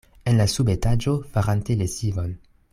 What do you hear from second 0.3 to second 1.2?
la subetaĝo,